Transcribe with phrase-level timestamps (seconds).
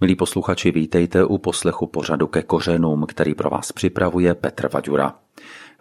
[0.00, 5.14] Milí posluchači, vítejte u poslechu pořadu ke kořenům, který pro vás připravuje Petr Vaďura.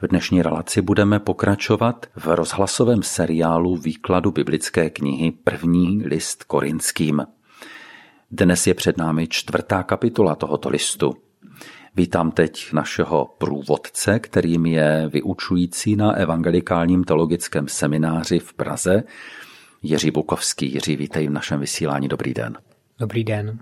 [0.01, 7.23] V dnešní relaci budeme pokračovat v rozhlasovém seriálu výkladu biblické knihy První list korinským.
[8.31, 11.13] Dnes je před námi čtvrtá kapitola tohoto listu.
[11.95, 19.03] Vítám teď našeho průvodce, kterým je vyučující na Evangelikálním teologickém semináři v Praze,
[19.81, 20.73] Jiří Bukovský.
[20.73, 22.07] Jiří, vítej v našem vysílání.
[22.07, 22.57] Dobrý den.
[22.99, 23.59] Dobrý den.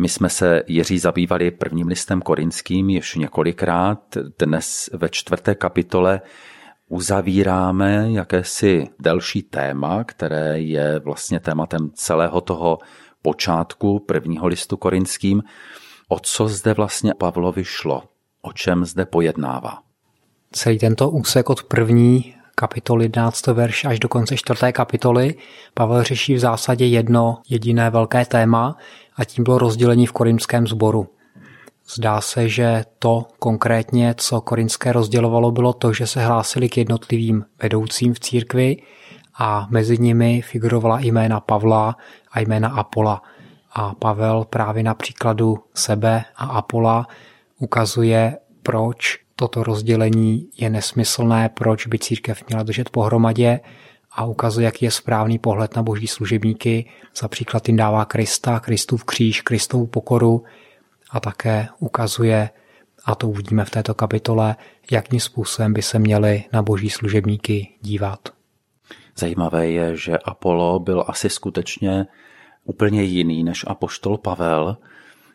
[0.00, 3.98] My jsme se Jiří zabývali prvním listem korinským ještě několikrát.
[4.38, 6.20] Dnes ve čtvrté kapitole
[6.88, 12.78] uzavíráme jakési delší téma, které je vlastně tématem celého toho
[13.22, 15.42] počátku prvního listu korinským.
[16.08, 18.02] O co zde vlastně Pavlovi šlo?
[18.42, 19.78] O čem zde pojednává?
[20.52, 23.46] Celý tento úsek od první kapitoly 11.
[23.46, 25.34] verš až do konce čtvrté kapitoly
[25.74, 28.76] Pavel řeší v zásadě jedno jediné velké téma
[29.20, 31.08] a tím bylo rozdělení v korinském sboru.
[31.94, 37.44] Zdá se, že to konkrétně, co korinské rozdělovalo, bylo to, že se hlásili k jednotlivým
[37.62, 38.76] vedoucím v církvi
[39.38, 41.96] a mezi nimi figurovala jména Pavla
[42.32, 43.22] a jména Apola.
[43.72, 47.06] A Pavel právě na příkladu sebe a Apola
[47.58, 53.60] ukazuje, proč toto rozdělení je nesmyslné, proč by církev měla držet pohromadě
[54.20, 56.90] a ukazuje, jaký je správný pohled na boží služebníky.
[57.16, 60.44] Za příklad jim dává Krista, Kristův kříž, Kristovu pokoru
[61.10, 62.50] a také ukazuje,
[63.04, 64.56] a to uvidíme v této kapitole,
[64.90, 68.28] jakým způsobem by se měli na boží služebníky dívat.
[69.16, 72.06] Zajímavé je, že Apollo byl asi skutečně
[72.64, 74.76] úplně jiný než apoštol Pavel.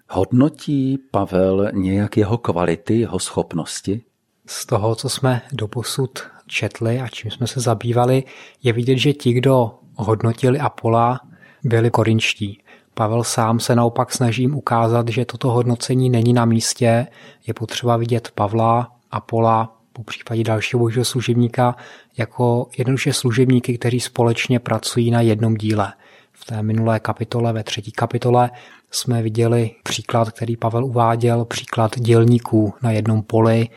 [0.09, 4.02] Hodnotí Pavel nějak jeho kvality, jeho schopnosti?
[4.45, 8.23] Z toho, co jsme doposud četli a čím jsme se zabývali,
[8.63, 11.19] je vidět, že ti, kdo hodnotili Apola,
[11.63, 12.61] byli korinčtí.
[12.93, 17.07] Pavel sám se naopak snažím ukázat, že toto hodnocení není na místě.
[17.47, 21.75] Je potřeba vidět Pavla, Apola, po případě dalšího božího služebníka,
[22.17, 25.94] jako jednoduše služebníky, kteří společně pracují na jednom díle.
[26.31, 28.51] V té minulé kapitole, ve třetí kapitole,
[28.91, 33.69] jsme viděli příklad, který Pavel uváděl, příklad dělníků na jednom poli,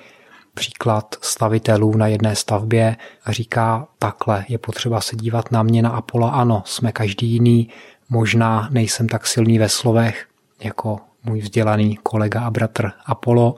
[0.59, 5.91] příklad stavitelů na jedné stavbě a říká takhle, je potřeba se dívat na mě, na
[5.91, 7.69] Apola, ano, jsme každý jiný,
[8.09, 10.27] možná nejsem tak silný ve slovech
[10.61, 13.57] jako můj vzdělaný kolega a bratr Apollo,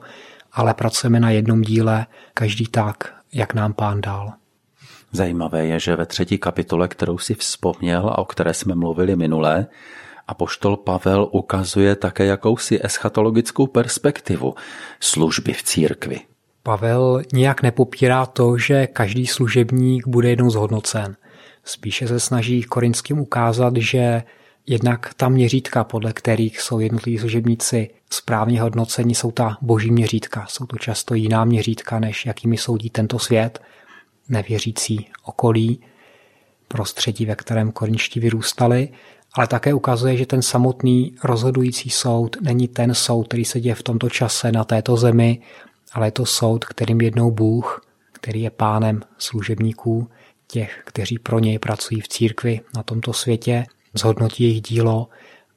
[0.53, 4.33] ale pracujeme na jednom díle, každý tak, jak nám pán dal.
[5.11, 9.67] Zajímavé je, že ve třetí kapitole, kterou si vzpomněl a o které jsme mluvili minule,
[10.27, 14.55] a poštol Pavel ukazuje také jakousi eschatologickou perspektivu
[14.99, 16.30] služby v církvi.
[16.63, 21.15] Pavel nijak nepopírá to, že každý služebník bude jednou zhodnocen.
[21.63, 24.23] Spíše se snaží korinským ukázat, že
[24.67, 30.45] jednak ta měřítka, podle kterých jsou jednotliví služebníci správně hodnoceni, jsou ta boží měřítka.
[30.49, 33.61] Jsou to často jiná měřítka, než jakými soudí tento svět,
[34.29, 35.79] nevěřící okolí,
[36.67, 38.89] prostředí, ve kterém korinští vyrůstali,
[39.33, 43.83] ale také ukazuje, že ten samotný rozhodující soud není ten soud, který se děje v
[43.83, 45.41] tomto čase na této zemi,
[45.93, 47.81] ale je to soud, kterým jednou Bůh,
[48.11, 50.09] který je pánem služebníků,
[50.47, 55.09] těch, kteří pro něj pracují v církvi na tomto světě, zhodnotí jejich dílo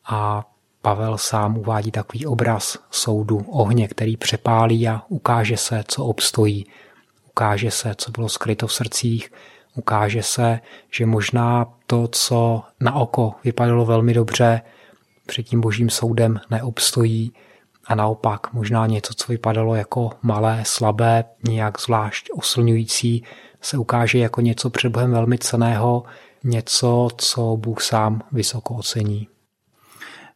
[0.06, 0.50] a
[0.82, 6.66] Pavel sám uvádí takový obraz soudu ohně, který přepálí a ukáže se, co obstojí.
[7.28, 9.32] Ukáže se, co bylo skryto v srdcích,
[9.74, 14.60] ukáže se, že možná to, co na oko vypadalo velmi dobře,
[15.26, 17.32] před tím božím soudem neobstojí
[17.86, 23.24] a naopak možná něco, co vypadalo jako malé, slabé, nějak zvlášť oslňující,
[23.60, 26.04] se ukáže jako něco před Bohem velmi ceného,
[26.44, 29.28] něco, co Bůh sám vysoko ocení.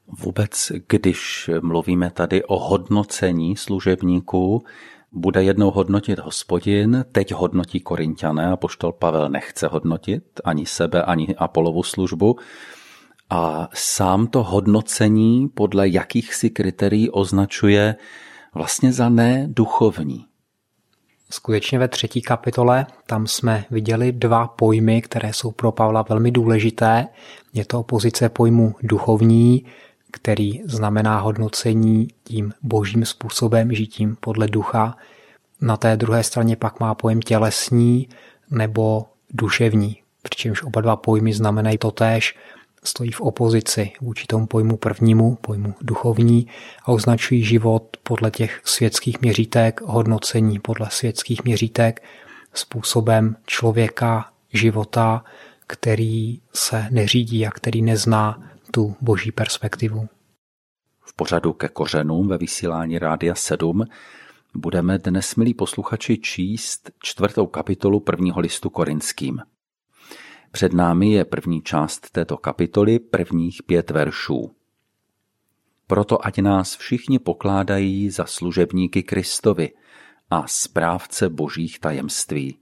[0.07, 4.65] Vůbec, když mluvíme tady o hodnocení služebníků,
[5.13, 11.35] bude jednou hodnotit hospodin, teď hodnotí korintiané a poštol Pavel nechce hodnotit ani sebe, ani
[11.37, 12.37] Apolovu službu,
[13.31, 17.97] a sám to hodnocení podle jakýchsi kritérií označuje
[18.55, 20.25] vlastně za neduchovní.
[21.31, 27.06] Skutečně ve třetí kapitole tam jsme viděli dva pojmy, které jsou pro Pavla velmi důležité.
[27.53, 29.67] Je to opozice pojmu duchovní,
[30.12, 34.97] který znamená hodnocení tím božím způsobem, žitím podle ducha.
[35.61, 38.08] Na té druhé straně pak má pojem tělesní
[38.50, 42.35] nebo duševní, přičemž oba dva pojmy znamenají totéž,
[42.85, 46.47] stojí v opozici vůči tomu pojmu prvnímu, pojmu duchovní
[46.83, 52.03] a označují život podle těch světských měřítek, hodnocení podle světských měřítek,
[52.55, 55.25] způsobem člověka, života,
[55.67, 60.09] který se neřídí a který nezná tu boží perspektivu.
[61.01, 63.85] V pořadu ke kořenům ve vysílání Rádia 7
[64.55, 69.41] budeme dnes, milí posluchači, číst čtvrtou kapitolu prvního listu korinským.
[70.50, 74.50] Před námi je první část této kapitoly, prvních pět veršů.
[75.87, 79.71] Proto ať nás všichni pokládají za služebníky Kristovi
[80.31, 82.59] a správce božích tajemství.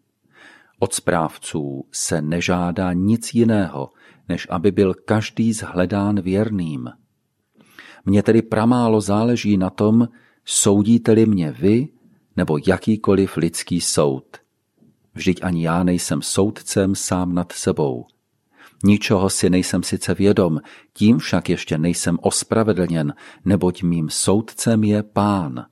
[0.79, 3.93] Od správců se nežádá nic jiného,
[4.29, 6.91] než aby byl každý zhledán věrným.
[8.05, 10.09] Mně tedy pramálo záleží na tom,
[10.45, 11.89] soudíte-li mě vy
[12.37, 14.46] nebo jakýkoliv lidský soud.
[15.17, 18.07] Vždyť ani já nejsem soudcem sám nad sebou.
[18.85, 20.61] Ničeho si nejsem sice vědom,
[20.93, 23.15] tím však ještě nejsem ospravedlněn,
[23.45, 25.67] neboť mým soudcem je pán.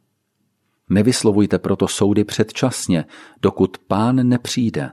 [0.91, 3.05] Nevyslovujte proto soudy předčasně,
[3.43, 4.93] dokud pán nepřijde.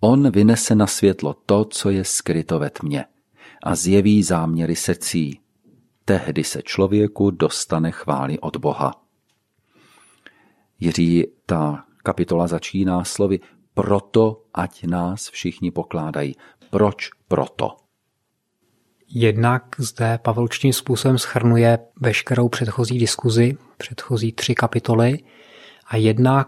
[0.00, 3.04] On vynese na světlo to, co je skryto ve tmě
[3.62, 5.40] a zjeví záměry secí.
[6.04, 9.02] Tehdy se člověku dostane chvály od Boha.
[10.80, 13.40] Jiří, ta kapitola začíná slovy
[13.74, 16.36] proto, ať nás všichni pokládají.
[16.70, 17.76] Proč proto?
[19.08, 25.18] Jednak zde Pavel způsobem schrnuje veškerou předchozí diskuzi, předchozí tři kapitoly
[25.86, 26.46] a jednak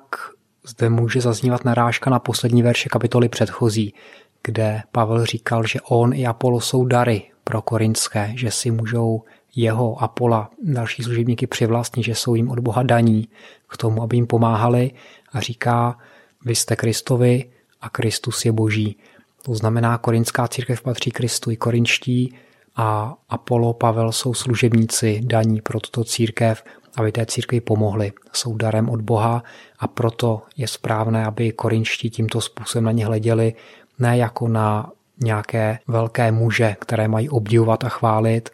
[0.66, 3.94] zde může zaznívat narážka na poslední verše kapitoly předchozí,
[4.42, 9.22] kde Pavel říkal, že on i Apollo jsou dary pro korinské, že si můžou
[9.56, 13.28] jeho, Apola, další služebníky přivlastnit, že jsou jim od Boha daní
[13.68, 14.90] k tomu, aby jim pomáhali
[15.36, 15.98] a říká,
[16.44, 17.44] vy jste Kristovi
[17.80, 18.96] a Kristus je Boží.
[19.42, 22.34] To znamená, korinská církev patří Kristu i korinští
[22.76, 26.64] a Apollo, Pavel jsou služebníci daní pro tuto církev,
[26.96, 28.12] aby té církvi pomohli.
[28.32, 29.42] Jsou darem od Boha
[29.78, 33.54] a proto je správné, aby korinští tímto způsobem na ně hleděli
[33.98, 38.50] ne jako na nějaké velké muže, které mají obdivovat a chválit,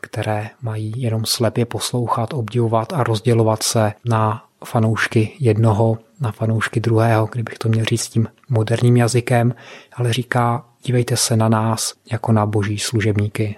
[0.00, 7.28] které mají jenom slepě poslouchat, obdivovat a rozdělovat se na fanoušky jednoho, na fanoušky druhého,
[7.32, 9.54] kdybych to měl říct tím moderním jazykem,
[9.92, 13.56] ale říká, dívejte se na nás jako na boží služebníky.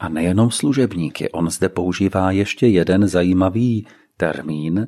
[0.00, 3.86] A nejenom služebníky, on zde používá ještě jeden zajímavý
[4.16, 4.86] termín,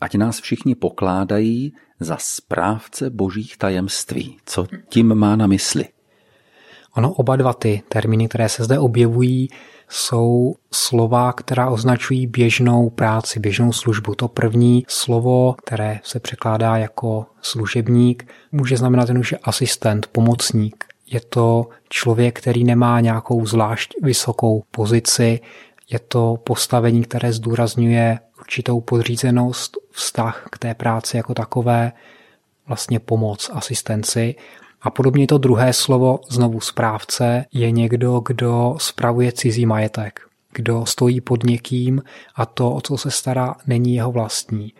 [0.00, 4.36] ať nás všichni pokládají za správce božích tajemství.
[4.46, 5.84] Co tím má na mysli?
[6.96, 9.48] Ono oba dva ty termíny, které se zde objevují,
[9.88, 14.14] jsou slova, která označují běžnou práci, běžnou službu.
[14.14, 20.84] To první slovo, které se překládá jako služebník, může znamenat jen, že asistent, pomocník.
[21.06, 25.40] Je to člověk, který nemá nějakou zvlášť vysokou pozici,
[25.90, 31.92] je to postavení, které zdůrazňuje určitou podřízenost, vztah k té práci jako takové,
[32.66, 34.34] vlastně pomoc, asistenci.
[34.82, 40.20] A podobně to druhé slovo, znovu správce, je někdo, kdo spravuje cizí majetek,
[40.52, 42.02] kdo stojí pod někým
[42.34, 44.72] a to, o co se stará, není jeho vlastní.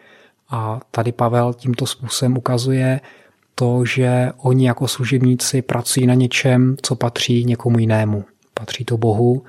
[0.51, 3.01] A tady Pavel tímto způsobem ukazuje
[3.55, 8.25] to, že oni jako služebníci pracují na něčem, co patří někomu jinému.
[8.55, 9.45] Patří to Bohu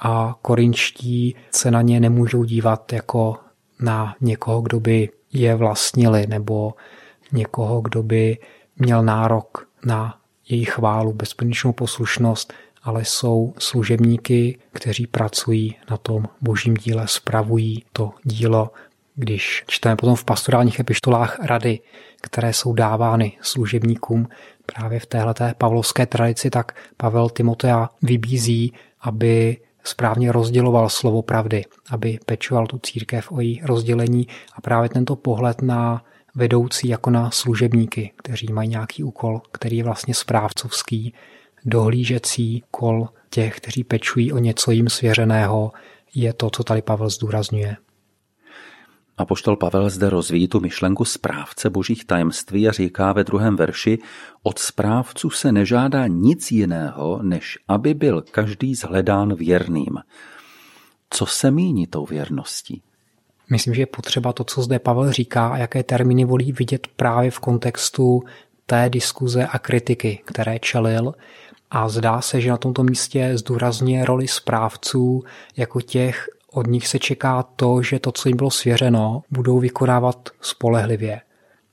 [0.00, 3.36] a korinčtí se na ně nemůžou dívat jako
[3.80, 6.74] na někoho, kdo by je vlastnili nebo
[7.32, 8.38] někoho, kdo by
[8.76, 12.52] měl nárok na jejich chválu, bezpodmínečnou poslušnost,
[12.82, 18.70] ale jsou služebníky, kteří pracují na tom božím díle, spravují to dílo.
[19.14, 21.80] Když čteme potom v pastorálních epištolách rady,
[22.20, 24.28] které jsou dávány služebníkům
[24.74, 32.18] právě v téhleté pavlovské tradici, tak Pavel Timotea vybízí, aby správně rozděloval slovo pravdy, aby
[32.26, 36.04] pečoval tu církev o její rozdělení a právě tento pohled na
[36.38, 41.14] vedoucí jako na služebníky, kteří mají nějaký úkol, který je vlastně správcovský,
[41.64, 45.72] dohlížecí kol těch, kteří pečují o něco jim svěřeného,
[46.14, 47.76] je to, co tady Pavel zdůrazňuje.
[49.18, 53.98] A poštol Pavel zde rozvíjí tu myšlenku správce božích tajemství a říká ve druhém verši,
[54.42, 59.98] od správců se nežádá nic jiného, než aby byl každý zhledán věrným.
[61.10, 62.82] Co se míní tou věrností?
[63.50, 67.30] Myslím, že je potřeba to, co zde Pavel říká a jaké termíny volí vidět právě
[67.30, 68.22] v kontextu
[68.66, 71.14] té diskuze a kritiky, které čelil.
[71.70, 75.24] A zdá se, že na tomto místě zdůrazně roli správců
[75.56, 80.28] jako těch, od nich se čeká to, že to, co jim bylo svěřeno, budou vykonávat
[80.40, 81.20] spolehlivě,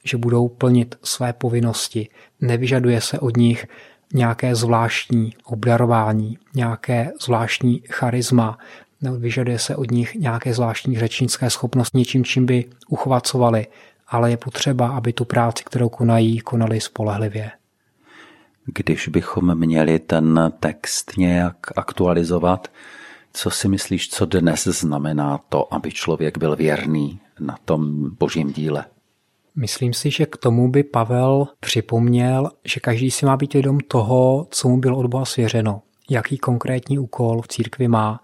[0.04, 2.10] že budou plnit své povinnosti.
[2.42, 3.68] Nevyžaduje se od nich
[4.14, 8.58] nějaké zvláštní obdarování, nějaké zvláštní charisma,
[9.12, 13.68] vyžaduje se od nich nějaké zvláštní řečnické schopnosti něčím, čím by uchvacovali,
[14.08, 17.52] ale je potřeba, aby tu práci, kterou konají, konali spolehlivě.
[18.66, 22.68] Když bychom měli ten text nějak aktualizovat,
[23.38, 28.86] Co si myslíš, co dnes znamená to, aby člověk byl věrný na tom božím díle?
[29.56, 34.48] Myslím si, že k tomu by Pavel připomněl, že každý si má být vědom toho,
[34.50, 38.20] co mu bylo od Boha svěřeno, jaký konkrétní úkol v církvi má.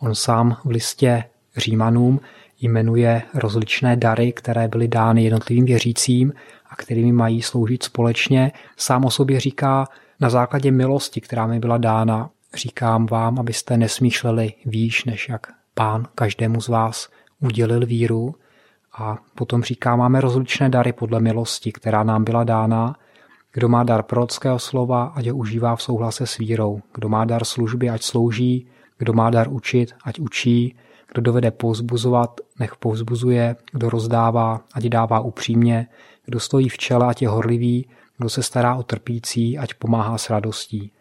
[0.00, 1.24] On sám v listě
[1.56, 2.20] Římanům
[2.60, 6.32] jmenuje rozličné dary, které byly dány jednotlivým věřícím
[6.70, 8.52] a kterými mají sloužit společně.
[8.76, 9.88] Sám o sobě říká,
[10.20, 16.06] na základě milosti, která mi byla dána, říkám vám, abyste nesmýšleli výš, než jak pán
[16.14, 17.08] každému z vás
[17.40, 18.34] udělil víru.
[18.98, 22.96] A potom říká, máme rozličné dary podle milosti, která nám byla dána.
[23.52, 26.80] Kdo má dar prorockého slova, ať ho užívá v souhlase s vírou.
[26.94, 28.68] Kdo má dar služby, ať slouží.
[28.98, 30.76] Kdo má dar učit, ať učí.
[31.12, 33.56] Kdo dovede povzbuzovat, nech povzbuzuje.
[33.72, 35.86] Kdo rozdává, ať dává upřímně.
[36.24, 37.88] Kdo stojí v čele, ať je horlivý.
[38.18, 40.92] Kdo se stará o trpící, ať pomáhá s radostí.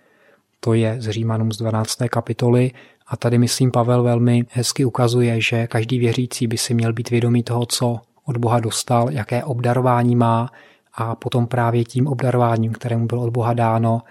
[0.60, 1.98] To je z Římanům z 12.
[2.10, 2.72] kapitoly
[3.08, 7.44] a tady myslím Pavel velmi hezky ukazuje, že každý věřící by si měl být vědomý
[7.44, 10.50] toho, co od Boha dostal, jaké obdarování má
[10.94, 14.02] a potom právě tím obdarováním, kterému bylo od Boha dáno,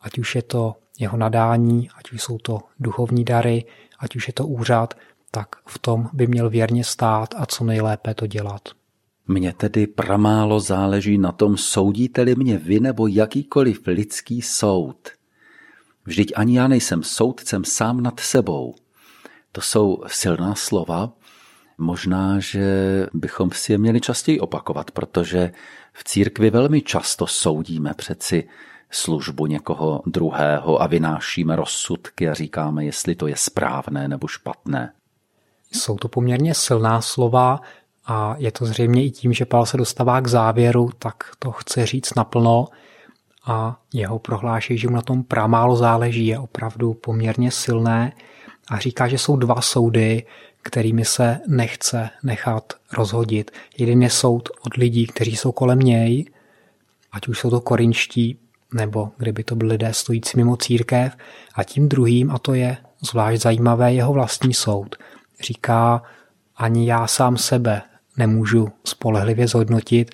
[0.00, 3.64] ať už je to jeho nadání, ať už jsou to duchovní dary,
[3.98, 4.94] ať už je to úřad,
[5.30, 8.68] tak v tom by měl věrně stát a co nejlépe to dělat.
[9.28, 15.08] Mně tedy pramálo záleží na tom, soudíte-li mě vy nebo jakýkoliv lidský soud.
[16.04, 18.74] Vždyť ani já nejsem soudcem sám nad sebou.
[19.52, 21.12] To jsou silná slova.
[21.78, 22.66] Možná, že
[23.14, 25.52] bychom si je měli častěji opakovat, protože
[25.92, 28.48] v církvi velmi často soudíme přeci
[28.90, 34.92] službu někoho druhého a vynášíme rozsudky a říkáme, jestli to je správné nebo špatné.
[35.72, 37.60] Jsou to poměrně silná slova
[38.06, 41.86] a je to zřejmě i tím, že Pavel se dostává k závěru, tak to chce
[41.86, 42.68] říct naplno
[43.46, 48.12] a jeho prohlášení, že mu na tom pramálo záleží, je opravdu poměrně silné
[48.68, 50.26] a říká, že jsou dva soudy,
[50.62, 53.50] kterými se nechce nechat rozhodit.
[53.78, 56.30] Jeden je soud od lidí, kteří jsou kolem něj,
[57.12, 58.38] ať už jsou to korinští,
[58.74, 61.16] nebo kdyby to byly lidé stojící mimo církev,
[61.54, 64.96] a tím druhým, a to je zvlášť zajímavé, jeho vlastní soud.
[65.40, 66.02] Říká,
[66.56, 67.82] ani já sám sebe
[68.16, 70.10] nemůžu spolehlivě zhodnotit,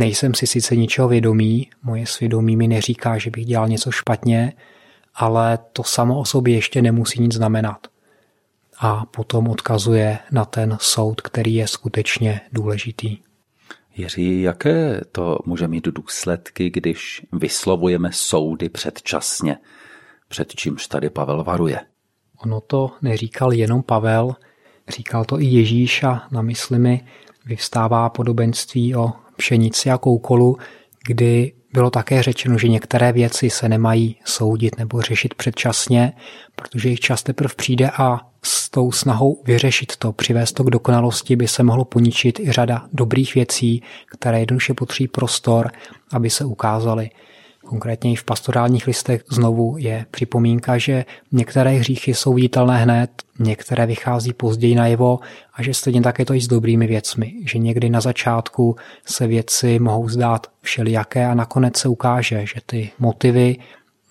[0.00, 4.52] Nejsem si sice ničeho vědomý, moje svědomí mi neříká, že bych dělal něco špatně,
[5.14, 7.86] ale to samo o sobě ještě nemusí nic znamenat.
[8.78, 13.18] A potom odkazuje na ten soud, který je skutečně důležitý.
[14.00, 19.58] Jiří, jaké to může mít důsledky, když vyslovujeme soudy předčasně,
[20.28, 21.80] před čímž tady Pavel varuje?
[22.38, 24.34] Ono to neříkal jenom Pavel,
[24.88, 27.04] říkal to i Ježíš a na mysli mi
[27.46, 30.56] vyvstává podobenství o pšenici a koukolu,
[31.06, 36.12] kdy bylo také řečeno, že některé věci se nemají soudit nebo řešit předčasně,
[36.60, 41.36] protože jejich čas teprve přijde a s tou snahou vyřešit to, přivést to k dokonalosti,
[41.36, 45.70] by se mohlo poničit i řada dobrých věcí, které jednoduše potřebují prostor,
[46.12, 47.10] aby se ukázaly.
[47.66, 53.86] Konkrétně i v pastorálních listech znovu je připomínka, že některé hříchy jsou viditelné hned, některé
[53.86, 55.18] vychází později najevo
[55.54, 58.76] a že stejně tak je to i s dobrými věcmi, že někdy na začátku
[59.06, 63.56] se věci mohou zdát všelijaké a nakonec se ukáže, že ty motivy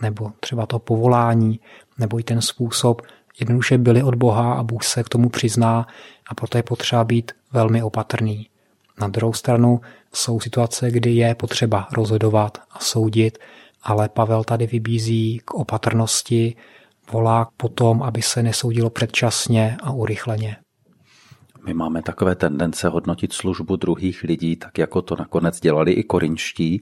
[0.02, 1.60] nebo třeba to povolání
[2.00, 3.02] nebo i ten způsob
[3.40, 5.88] jednoduše byly od Boha a Bůh se k tomu přizná
[6.28, 8.48] a proto je potřeba být velmi opatrný.
[9.02, 9.82] Na druhou stranu
[10.14, 13.38] jsou situace, kdy je potřeba rozhodovat a soudit,
[13.84, 16.56] ale Pavel tady vybízí k opatrnosti,
[17.12, 20.58] volá po tom, aby se nesoudilo předčasně a urychleně.
[21.66, 26.82] My máme takové tendence hodnotit službu druhých lidí, tak jako to nakonec dělali i korinští,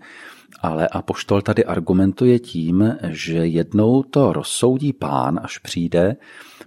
[0.62, 6.16] ale Apoštol tady argumentuje tím, že jednou to rozsoudí pán, až přijde,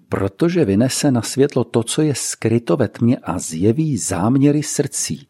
[0.08, 5.28] protože vynese na světlo to, co je skryto ve tmě a zjeví záměry srdcí.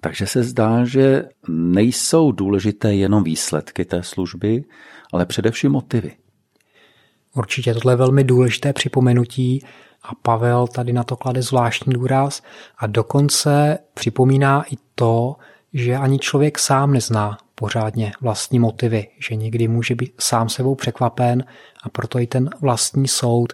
[0.00, 4.64] Takže se zdá, že nejsou důležité jenom výsledky té služby,
[5.12, 6.12] ale především motivy.
[7.34, 9.62] Určitě tohle je velmi důležité připomenutí
[10.04, 12.42] a Pavel tady na to klade zvláštní důraz
[12.78, 15.36] a dokonce připomíná i to,
[15.72, 21.44] že ani člověk sám nezná pořádně vlastní motivy, že někdy může být sám sebou překvapen
[21.82, 23.52] a proto i ten vlastní soud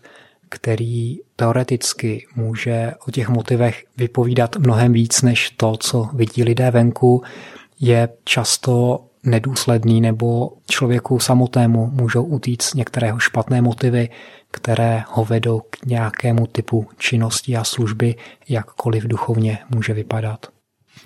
[0.50, 7.22] který teoreticky může o těch motivech vypovídat mnohem víc než to, co vidí lidé venku,
[7.80, 14.08] je často nedůsledný nebo člověku samotnému můžou utíct některého špatné motivy,
[14.50, 18.14] které ho vedou k nějakému typu činnosti a služby,
[18.48, 20.46] jakkoliv duchovně může vypadat.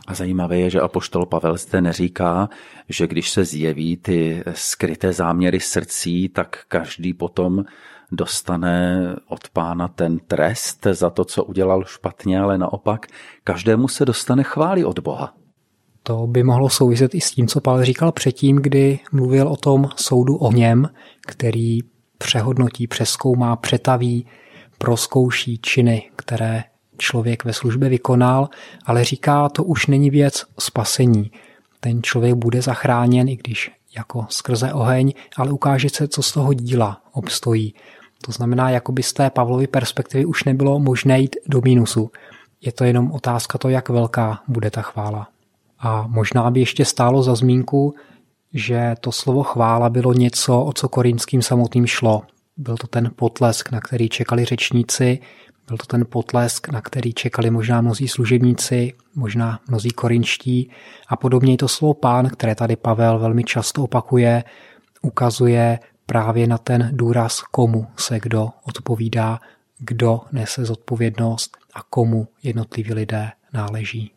[0.07, 2.49] A zajímavé je, že apoštol Pavel zde neříká,
[2.89, 7.65] že když se zjeví ty skryté záměry srdcí, tak každý potom
[8.13, 13.07] dostane od pána ten trest za to, co udělal špatně, ale naopak
[13.45, 15.35] každému se dostane chvály od Boha.
[16.03, 19.89] To by mohlo souviset i s tím, co Pavel říkal předtím, kdy mluvil o tom
[19.97, 20.89] soudu o něm,
[21.27, 21.79] který
[22.25, 24.27] přehodnotí, přeskoumá, přetaví,
[24.79, 26.65] proskouší činy, které
[26.99, 28.49] člověk ve službě vykonal,
[28.87, 31.31] ale říká, to už není věc spasení.
[31.81, 36.55] Ten člověk bude zachráněn, i když jako skrze oheň, ale ukáže se, co z toho
[36.55, 37.75] díla obstojí.
[38.25, 42.11] To znamená, jako by z té Pavlovy perspektivy už nebylo možné jít do mínusu.
[42.61, 45.29] Je to jenom otázka to, jak velká bude ta chvála.
[45.79, 47.95] A možná by ještě stálo za zmínku,
[48.55, 52.23] že to slovo chvála bylo něco, o co korinským samotným šlo.
[52.57, 55.19] Byl to ten potlesk, na který čekali řečníci,
[55.69, 60.71] byl to ten potlesk, na který čekali možná mnozí služebníci, možná mnozí korinští
[61.09, 64.45] a podobně to slovo pán, které tady Pavel velmi často opakuje,
[65.03, 69.41] ukazuje právě na ten důraz, komu se kdo odpovídá,
[69.79, 74.11] kdo nese zodpovědnost a komu jednotliví lidé náleží.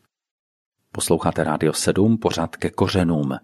[0.92, 3.38] Posloucháte Rádio 7, pořád ke kořenům.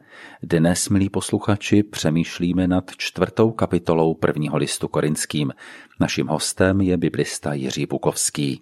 [0.43, 5.53] Dnes, milí posluchači, přemýšlíme nad čtvrtou kapitolou prvního listu korinským.
[5.99, 8.61] Naším hostem je biblista Jiří Bukovský.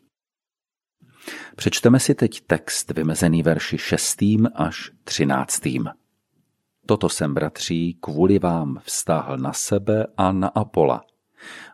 [1.56, 4.18] Přečteme si teď text vymezený verši 6.
[4.56, 5.62] až 13.
[6.86, 11.04] Toto jsem, bratří, kvůli vám vztáhl na sebe a na Apola,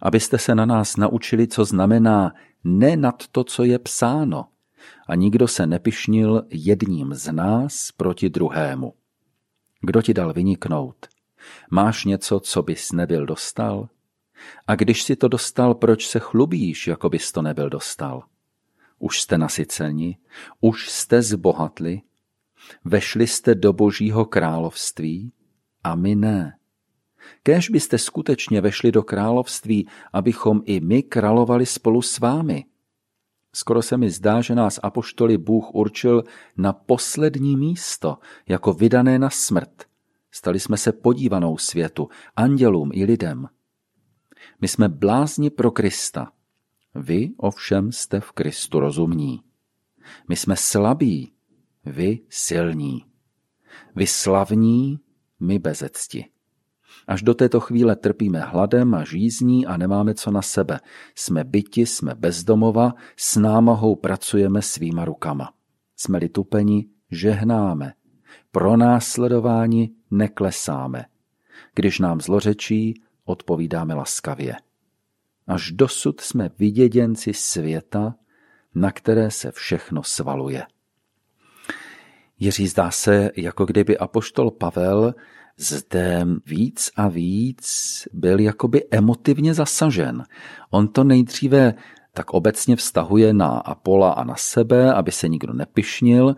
[0.01, 2.33] abyste se na nás naučili, co znamená
[2.63, 4.45] ne nad to, co je psáno,
[5.07, 8.93] a nikdo se nepišnil jedním z nás proti druhému.
[9.81, 11.07] Kdo ti dal vyniknout?
[11.71, 13.89] Máš něco, co bys nebyl dostal?
[14.67, 18.23] A když si to dostal, proč se chlubíš, jako bys to nebyl dostal?
[18.99, 20.17] Už jste nasyceni,
[20.61, 22.01] už jste zbohatli,
[22.85, 25.33] vešli jste do božího království
[25.83, 26.57] a my ne.
[27.43, 32.65] Kéž byste skutečně vešli do království, abychom i my královali spolu s vámi.
[33.57, 36.23] Skoro se mi zdá, že nás apoštoli Bůh určil
[36.57, 39.83] na poslední místo, jako vydané na smrt.
[40.31, 43.47] Stali jsme se podívanou světu, andělům i lidem.
[44.61, 46.31] My jsme blázni pro Krista.
[46.95, 49.41] Vy ovšem jste v Kristu rozumní.
[50.29, 51.33] My jsme slabí,
[51.85, 53.05] vy silní.
[53.95, 54.99] Vy slavní,
[55.39, 56.25] my bezecti.
[57.07, 60.79] Až do této chvíle trpíme hladem a žízní a nemáme co na sebe.
[61.15, 65.53] Jsme byti, jsme bezdomova, s námahou pracujeme svýma rukama.
[65.95, 67.93] Jsme-li tupeni, žehnáme.
[68.51, 71.05] Pro následování neklesáme.
[71.75, 74.55] Když nám zlořečí, odpovídáme laskavě.
[75.47, 78.15] Až dosud jsme viděděnci světa,
[78.75, 80.63] na které se všechno svaluje.
[82.39, 85.13] Jiří zdá se, jako kdyby apoštol Pavel
[85.57, 87.67] zde víc a víc
[88.13, 90.23] byl jakoby emotivně zasažen.
[90.69, 91.73] On to nejdříve
[92.13, 96.35] tak obecně vztahuje na Apola a na sebe, aby se nikdo nepišnil,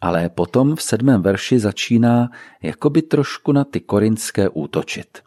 [0.00, 2.28] ale potom v sedmém verši začíná
[2.62, 5.18] jakoby trošku na ty korinské útočit.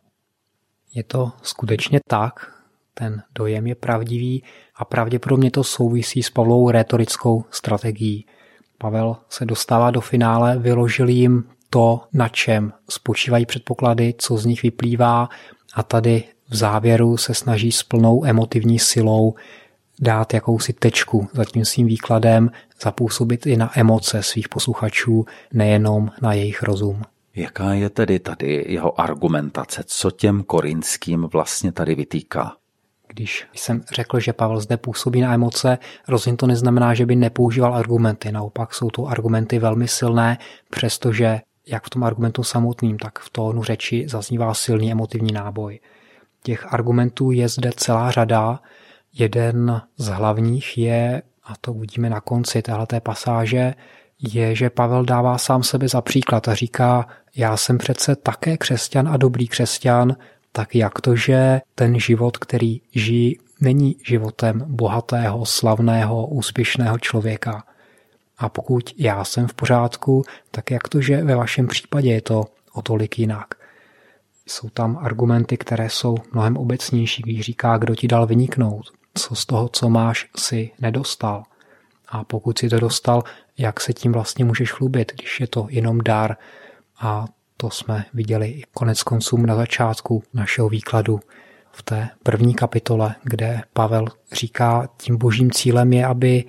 [0.94, 2.54] Je to skutečně tak,
[2.94, 4.44] ten dojem je pravdivý
[4.76, 8.26] a pravděpodobně to souvisí s Pavlovou retorickou strategií.
[8.78, 11.44] Pavel se dostává do finále, vyložil jim
[11.74, 15.30] to, na čem spočívají předpoklady, co z nich vyplývá
[15.74, 19.34] a tady v závěru se snaží s plnou emotivní silou
[20.02, 22.52] dát jakousi tečku za tím svým výkladem,
[22.84, 27.02] zapůsobit i na emoce svých posluchačů, nejenom na jejich rozum.
[27.36, 29.84] Jaká je tedy tady jeho argumentace?
[29.86, 32.56] Co těm korinským vlastně tady vytýká?
[33.08, 37.76] Když jsem řekl, že Pavel zde působí na emoce, rozhodně to neznamená, že by nepoužíval
[37.76, 38.32] argumenty.
[38.32, 40.38] Naopak jsou to argumenty velmi silné,
[40.70, 45.80] přestože jak v tom argumentu samotným, tak v tónu řeči zaznívá silný emotivní náboj.
[46.44, 48.60] Těch argumentů je zde celá řada.
[49.14, 53.74] Jeden z hlavních je, a to uvidíme na konci téhleté pasáže,
[54.20, 59.08] je, že Pavel dává sám sebe za příklad a říká, já jsem přece také křesťan
[59.08, 60.16] a dobrý křesťan,
[60.52, 67.64] tak jak to, že ten život, který žijí, není životem bohatého, slavného, úspěšného člověka.
[68.44, 72.46] A pokud já jsem v pořádku, tak jak to, že ve vašem případě je to
[72.74, 73.48] o tolik jinak?
[74.48, 79.46] Jsou tam argumenty, které jsou mnohem obecnější, když říká, kdo ti dal vyniknout, co z
[79.46, 81.44] toho, co máš, si nedostal.
[82.08, 83.24] A pokud si to dostal,
[83.58, 86.38] jak se tím vlastně můžeš chlubit, když je to jenom dar.
[87.00, 87.26] A
[87.58, 91.20] to jsme viděli i konec konců na začátku našeho výkladu
[91.72, 96.46] v té první kapitole, kde Pavel říká, tím božím cílem je, aby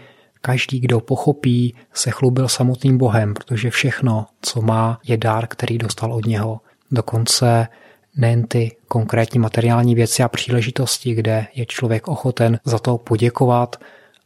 [0.46, 6.12] Každý, kdo pochopí, se chlubil samotným Bohem, protože všechno, co má, je dár, který dostal
[6.12, 6.60] od něho.
[6.90, 7.68] Dokonce
[8.16, 13.76] nejen ty konkrétní materiální věci a příležitosti, kde je člověk ochoten za to poděkovat,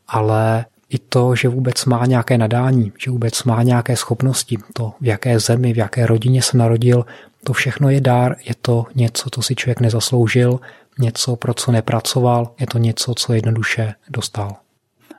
[0.09, 5.07] ale i to, že vůbec má nějaké nadání, že vůbec má nějaké schopnosti, to v
[5.07, 7.07] jaké zemi, v jaké rodině se narodil,
[7.45, 10.61] to všechno je dár, je to něco, co si člověk nezasloužil,
[10.99, 14.57] něco, pro co nepracoval, je to něco, co jednoduše dostal.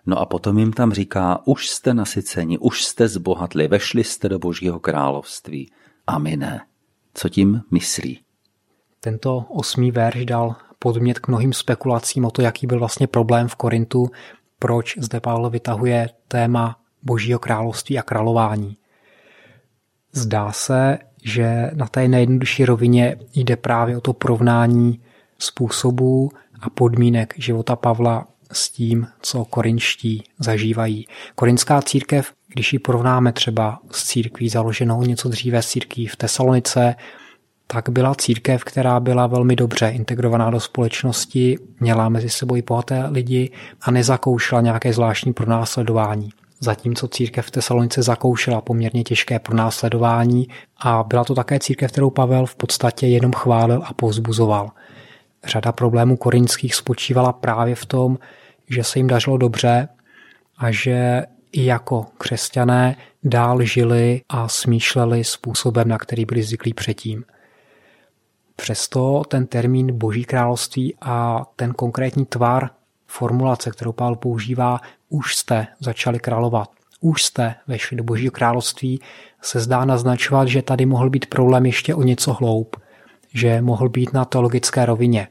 [0.09, 4.39] No a potom jim tam říká, už jste nasyceni, už jste zbohatli, vešli jste do
[4.39, 5.71] božího království.
[6.07, 6.61] A my ne.
[7.13, 8.19] Co tím myslí?
[8.99, 13.55] Tento osmý verš dal podmět k mnohým spekulacím o to, jaký byl vlastně problém v
[13.55, 14.07] Korintu,
[14.59, 18.77] proč zde Pavel vytahuje téma božího království a králování.
[20.11, 25.01] Zdá se, že na té nejjednodušší rovině jde právě o to porovnání
[25.39, 26.29] způsobů
[26.61, 31.05] a podmínek života Pavla s tím, co korinští zažívají.
[31.35, 36.95] Korinská církev, když ji porovnáme třeba s církví založenou něco dříve s církví v Tesalonice,
[37.67, 43.05] tak byla církev, která byla velmi dobře integrovaná do společnosti, měla mezi sebou i bohaté
[43.05, 46.29] lidi a nezakoušela nějaké zvláštní pronásledování.
[46.59, 52.45] Zatímco církev v Tesalonice zakoušela poměrně těžké pronásledování a byla to také církev, kterou Pavel
[52.45, 54.71] v podstatě jenom chválil a povzbuzoval.
[55.43, 58.17] Řada problémů korinských spočívala právě v tom,
[58.69, 59.87] že se jim dařilo dobře
[60.57, 67.23] a že i jako křesťané dál žili a smýšleli způsobem, na který byli zvyklí předtím.
[68.55, 72.69] Přesto ten termín Boží království a ten konkrétní tvar
[73.07, 76.69] formulace, kterou Pavel používá, už jste začali královat,
[77.01, 79.01] už jste vešli do Božího království,
[79.41, 82.75] se zdá naznačovat, že tady mohl být problém ještě o něco hloub,
[83.33, 85.27] že mohl být na teologické rovině,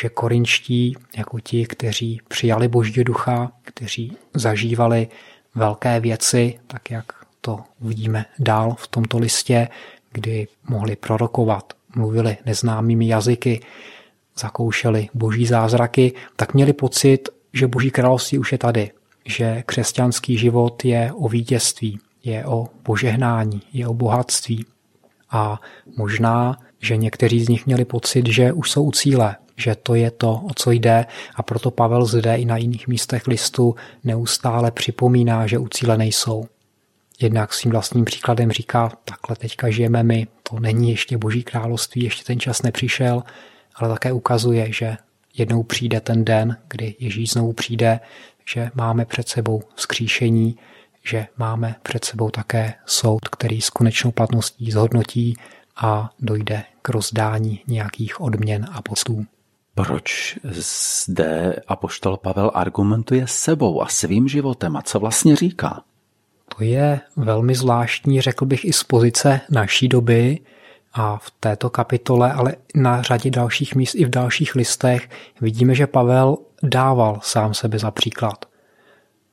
[0.00, 5.08] že korinčtí, jako ti, kteří přijali Božího ducha, kteří zažívali
[5.54, 7.04] velké věci, tak jak
[7.40, 9.68] to vidíme dál v tomto listě,
[10.12, 13.60] kdy mohli prorokovat, mluvili neznámými jazyky,
[14.38, 18.90] zakoušeli boží zázraky, tak měli pocit, že boží království už je tady,
[19.24, 24.66] že křesťanský život je o vítězství, je o požehnání, je o bohatství.
[25.30, 25.60] A
[25.96, 30.10] možná, že někteří z nich měli pocit, že už jsou u cíle, že to je
[30.10, 35.46] to, o co jde a proto Pavel zde i na jiných místech listu neustále připomíná,
[35.46, 36.46] že u cíle nejsou.
[37.20, 42.24] Jednak svým vlastním příkladem říká, takhle teďka žijeme my, to není ještě boží království, ještě
[42.24, 43.22] ten čas nepřišel,
[43.74, 44.96] ale také ukazuje, že
[45.36, 48.00] jednou přijde ten den, kdy Ježíš znovu přijde,
[48.52, 50.58] že máme před sebou vzkříšení,
[51.04, 55.36] že máme před sebou také soud, který s konečnou platností zhodnotí
[55.78, 59.26] a dojde k rozdání nějakých odměn a postů.
[59.74, 65.82] Proč zde apoštol Pavel argumentuje sebou a svým životem a co vlastně říká?
[66.56, 70.38] To je velmi zvláštní, řekl bych i z pozice naší doby
[70.94, 75.08] a v této kapitole, ale na řadě dalších míst i v dalších listech
[75.40, 78.44] vidíme, že Pavel dával sám sebe za příklad.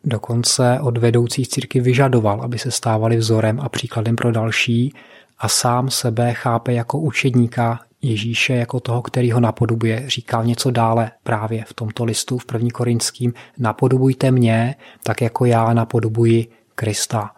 [0.04, 4.94] Dokonce od vedoucích círky vyžadoval, aby se stávali vzorem a příkladem pro další
[5.38, 10.04] a sám sebe chápe jako učedníka Ježíše jako toho, který ho napodobuje.
[10.08, 13.34] Říkal něco dále právě v tomto listu v první korinským.
[13.58, 17.32] Napodobujte mě, tak jako já napodobuji Krista.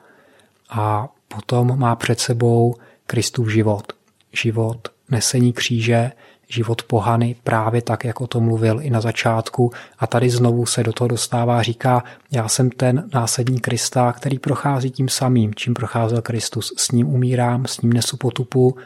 [0.69, 3.93] A potom má před sebou Kristův život.
[4.33, 6.11] Život nesení kříže,
[6.47, 9.71] život pohany, právě tak, jak o tom mluvil i na začátku.
[9.99, 14.91] A tady znovu se do toho dostává, říká, já jsem ten následní Krista, který prochází
[14.91, 16.73] tím samým, čím procházel Kristus.
[16.77, 18.77] S ním umírám, s ním nesu potupu,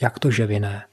[0.00, 0.84] jak to že ne.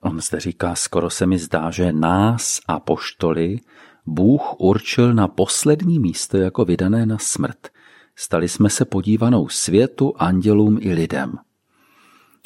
[0.00, 3.60] On zde říká, skoro se mi zdá, že nás a poštoli
[4.06, 7.68] Bůh určil na poslední místo jako vydané na smrt.
[8.16, 11.38] Stali jsme se podívanou světu, andělům i lidem.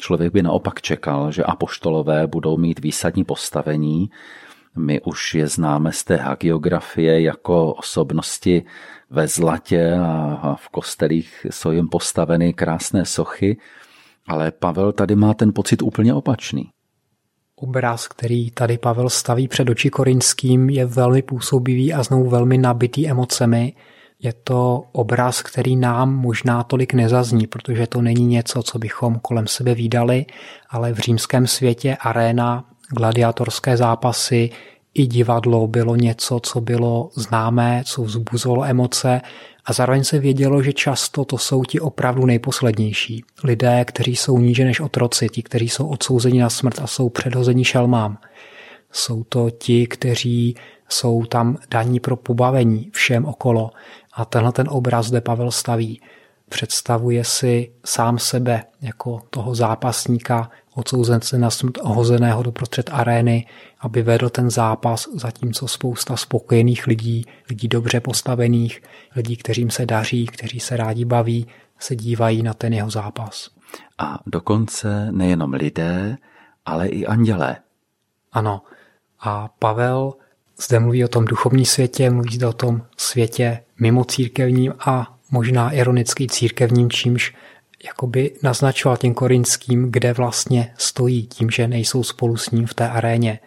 [0.01, 4.09] Člověk by naopak čekal, že apoštolové budou mít výsadní postavení.
[4.77, 8.63] My už je známe z té hagiografie jako osobnosti
[9.09, 9.93] ve zlatě
[10.41, 13.57] a v kostelích jsou jim postaveny krásné sochy,
[14.27, 16.69] ale Pavel tady má ten pocit úplně opačný.
[17.55, 23.09] Obraz, který tady Pavel staví před oči korinským, je velmi působivý a znovu velmi nabitý
[23.09, 23.73] emocemi.
[24.23, 29.47] Je to obraz, který nám možná tolik nezazní, protože to není něco, co bychom kolem
[29.47, 30.25] sebe výdali,
[30.69, 34.49] ale v římském světě aréna, gladiatorské zápasy
[34.93, 39.21] i divadlo bylo něco, co bylo známé, co vzbuzovalo emoce
[39.65, 43.23] a zároveň se vědělo, že často to jsou ti opravdu nejposlednější.
[43.43, 47.65] Lidé, kteří jsou níže než otroci, ti, kteří jsou odsouzeni na smrt a jsou předhozeni
[47.65, 48.17] šelmám.
[48.91, 50.55] Jsou to ti, kteří
[50.89, 53.71] jsou tam daní pro pobavení všem okolo.
[54.13, 56.01] A tenhle ten obraz zde Pavel staví.
[56.49, 63.47] Představuje si sám sebe jako toho zápasníka odsouzence na smrt ohozeného doprostřed arény,
[63.79, 68.81] aby vedl ten zápas, zatímco spousta spokojených lidí, lidí dobře postavených,
[69.15, 71.47] lidí, kterým se daří, kteří se rádi baví,
[71.79, 73.49] se dívají na ten jeho zápas.
[73.97, 76.17] A dokonce nejenom lidé,
[76.65, 77.57] ale i andělé.
[78.31, 78.61] Ano.
[79.21, 80.13] A Pavel
[80.61, 85.71] zde mluví o tom duchovní světě, mluví zde o tom světě mimo církevním a možná
[85.71, 87.33] ironicky církevním, čímž
[87.85, 92.89] jakoby naznačoval těm korinským, kde vlastně stojí tím, že nejsou spolu s ním v té
[92.89, 93.39] aréně.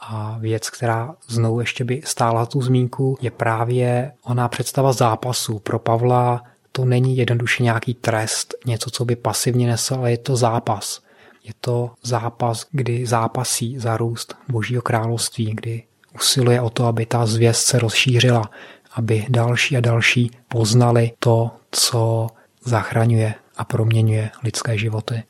[0.00, 5.58] A věc, která znovu ještě by stála tu zmínku, je právě ona představa zápasu.
[5.58, 10.36] Pro Pavla to není jednoduše nějaký trest, něco, co by pasivně nesl, ale je to
[10.36, 11.00] zápas.
[11.46, 15.82] Je to zápas, kdy zápasí za růst Božího království, kdy
[16.14, 18.50] usiluje o to, aby ta zvěst se rozšířila,
[18.92, 22.26] aby další a další poznali to, co
[22.64, 25.22] zachraňuje a proměňuje lidské životy.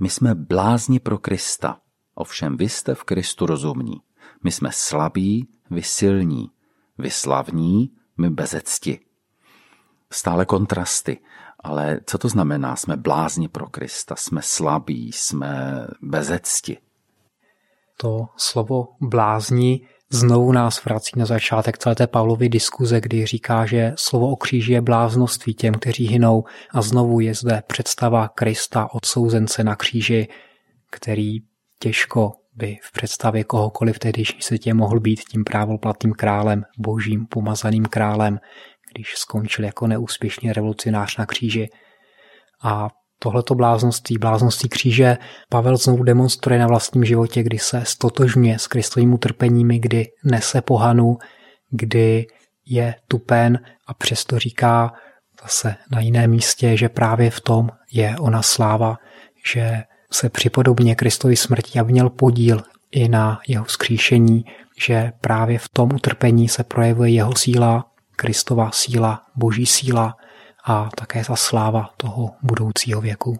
[0.00, 1.78] My jsme blázni pro Krista,
[2.14, 4.00] ovšem vy jste v Kristu rozumní.
[4.44, 6.50] My jsme slabí, vy silní,
[6.98, 9.00] vy slavní, my bezecti.
[10.12, 11.18] Stále kontrasty,
[11.66, 12.76] ale co to znamená?
[12.76, 16.78] Jsme blázni pro Krista, jsme slabí, jsme bezecti.
[17.96, 23.92] To slovo blázni znovu nás vrací na začátek celé té Pavlovy diskuze, kdy říká, že
[23.96, 29.64] slovo o kříži je bláznoství těm, kteří hynou a znovu je zde představa Krista odsouzence
[29.64, 30.28] na kříži,
[30.90, 31.38] který
[31.78, 37.84] těžko by v představě kohokoliv v tehdejší světě mohl být tím právoplatným králem, božím pomazaným
[37.84, 38.38] králem,
[38.96, 41.68] když skončil jako neúspěšný revolucionář na kříži.
[42.62, 45.16] A tohleto bláznoství, bláznoství kříže
[45.48, 51.18] Pavel znovu demonstruje na vlastním životě, kdy se stotožňuje s Kristovým utrpeními, kdy nese pohanu,
[51.70, 52.26] kdy
[52.66, 54.92] je tupen a přesto říká
[55.42, 58.98] zase na jiném místě, že právě v tom je ona sláva,
[59.46, 59.82] že
[60.12, 64.44] se připodobně Kristovi smrti a měl podíl i na jeho skříšení,
[64.80, 67.84] že právě v tom utrpení se projevuje jeho síla,
[68.16, 70.14] Kristova síla, boží síla,
[70.66, 73.36] a také za sláva toho budoucího věku.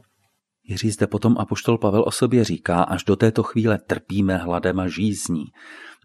[0.68, 4.88] Jiří zde potom apoštol Pavel o sobě říká, až do této chvíle trpíme hladem a
[4.88, 5.44] žízní.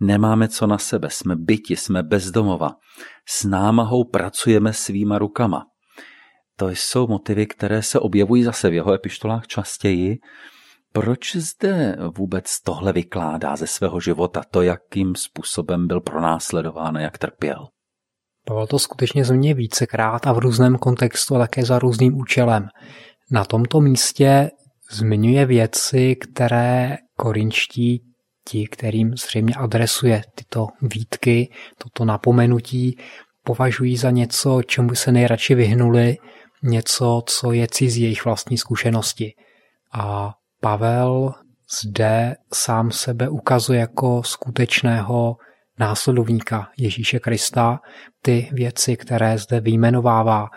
[0.01, 2.71] Nemáme co na sebe, jsme byti, jsme bezdomova.
[3.29, 5.65] S námahou pracujeme svýma rukama.
[6.55, 10.17] To jsou motivy, které se objevují zase v jeho epištolách častěji.
[10.93, 17.17] Proč zde vůbec tohle vykládá ze svého života, to, jakým způsobem byl pronásledován a jak
[17.17, 17.67] trpěl?
[18.45, 22.67] Pavel to skutečně zmiňuje vícekrát a v různém kontextu a také za různým účelem.
[23.32, 24.49] Na tomto místě
[24.91, 28.01] zmiňuje věci, které korinčtí
[28.47, 32.97] ti, kterým zřejmě adresuje tyto výtky, toto napomenutí,
[33.43, 36.15] považují za něco, čemu se nejradši vyhnuli,
[36.63, 39.34] něco, co je cizí jejich vlastní zkušenosti.
[39.93, 41.34] A Pavel
[41.84, 45.36] zde sám sebe ukazuje jako skutečného
[45.80, 47.80] následovníka Ježíše Krista,
[48.21, 50.49] ty věci, které zde vyjmenovává,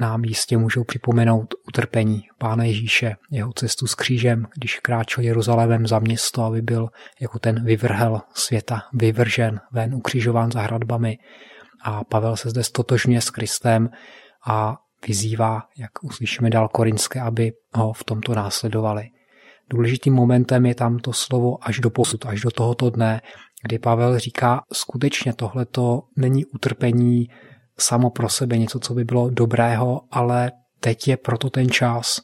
[0.00, 5.98] nám jistě můžou připomenout utrpení Pána Ježíše, jeho cestu s křížem, když kráčel Jeruzalémem za
[5.98, 6.88] město, aby byl
[7.20, 11.18] jako ten vyvrhel světa, vyvržen, ven ukřižován za hradbami.
[11.84, 13.90] A Pavel se zde stotožňuje s Kristem
[14.46, 19.04] a vyzývá, jak uslyšíme dál Korinské, aby ho v tomto následovali.
[19.70, 23.20] Důležitým momentem je tam to slovo až do posud, až do tohoto dne,
[23.62, 27.28] kdy Pavel říká, skutečně tohleto není utrpení
[27.78, 32.20] samo pro sebe něco, co by bylo dobrého, ale teď je proto ten čas,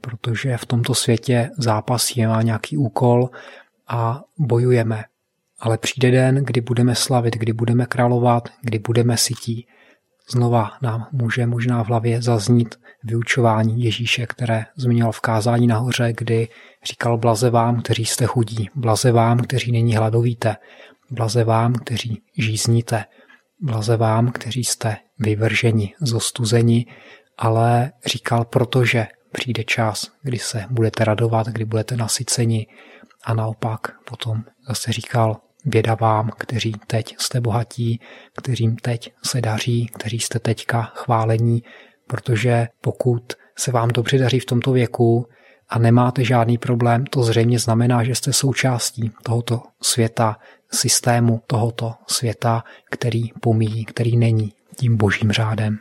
[0.00, 3.30] protože v tomto světě zápasíme, má nějaký úkol
[3.88, 5.04] a bojujeme.
[5.60, 9.66] Ale přijde den, kdy budeme slavit, kdy budeme královat, kdy budeme sytí.
[10.30, 16.48] Znova nám může možná v hlavě zaznít vyučování Ježíše, které zmiňoval v kázání nahoře, kdy
[16.84, 20.56] říkal blaze vám, kteří jste chudí, blaze vám, kteří není hladovíte,
[21.10, 23.04] blaze vám, kteří žízníte,
[23.60, 26.86] blaze vám, kteří jste vyvrženi, zostuzeni,
[27.38, 32.66] ale říkal, protože přijde čas, kdy se budete radovat, kdy budete nasyceni.
[33.24, 38.00] A naopak potom zase říkal, Běda vám, kteří teď jste bohatí,
[38.38, 41.62] kteřím teď se daří, kteří jste teďka chválení,
[42.06, 43.22] protože pokud
[43.58, 45.26] se vám dobře daří v tomto věku
[45.68, 50.36] a nemáte žádný problém, to zřejmě znamená, že jste součástí tohoto světa,
[50.72, 55.78] systému tohoto světa, který pomíjí, který není tím božím řádem.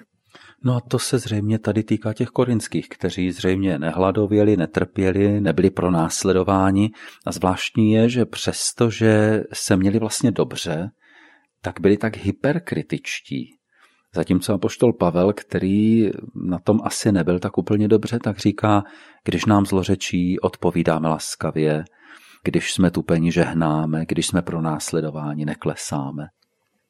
[0.66, 6.92] No a to se zřejmě tady týká těch korinských, kteří zřejmě nehladověli, netrpěli, nebyli pronásledováni.
[7.26, 10.90] A zvláštní je, že přesto, že se měli vlastně dobře,
[11.62, 13.50] tak byli tak hyperkritičtí.
[14.16, 18.84] Zatímco apoštol Pavel, který na tom asi nebyl tak úplně dobře, tak říká,
[19.24, 21.84] když nám zlořečí, odpovídáme laskavě,
[22.44, 26.28] když jsme tupeni, žehnáme, když jsme pro následování, neklesáme.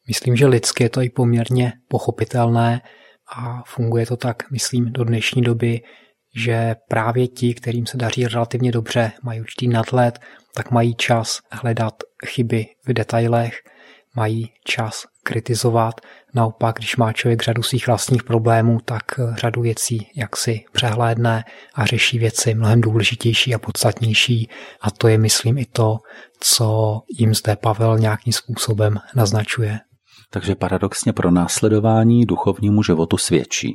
[0.07, 2.81] Myslím, že lidsky je to i poměrně pochopitelné
[3.36, 5.82] a funguje to tak, myslím, do dnešní doby,
[6.36, 10.19] že právě ti, kterým se daří relativně dobře, mají určitý nadhled,
[10.56, 11.93] tak mají čas hledat
[12.26, 13.60] chyby v detailech,
[14.15, 16.02] mají čas kritizovat.
[16.34, 19.04] Naopak, když má člověk řadu svých vlastních problémů, tak
[19.38, 21.43] řadu věcí jak si přehlédne
[21.76, 24.50] a řeší věci mnohem důležitější a podstatnější.
[24.82, 25.98] A to je, myslím, i to,
[26.39, 29.80] co jim zde Pavel nějakým způsobem naznačuje.
[30.34, 33.74] Takže paradoxně pro následování duchovnímu životu svědčí.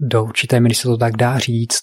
[0.00, 1.80] Do určité míry se to tak dá říct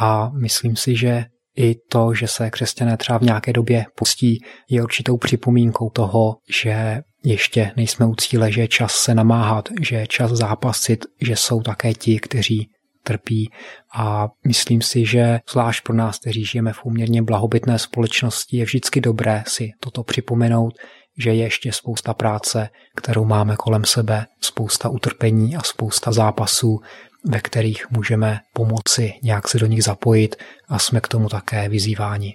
[0.00, 1.24] a myslím si, že
[1.56, 4.38] i to, že se křesťané třeba v nějaké době pustí,
[4.70, 9.96] je určitou připomínkou toho, že ještě nejsme u cíle, že je čas se namáhat, že
[9.96, 12.68] je čas zápasit, že jsou také ti, kteří
[13.02, 13.50] trpí
[13.94, 19.00] a myslím si, že zvlášť pro nás, kteří žijeme v úměrně blahobytné společnosti, je vždycky
[19.00, 20.74] dobré si toto připomenout,
[21.18, 26.78] že je ještě spousta práce, kterou máme kolem sebe, spousta utrpení a spousta zápasů,
[27.24, 30.36] ve kterých můžeme pomoci, nějak se do nich zapojit
[30.68, 32.34] a jsme k tomu také vyzýváni.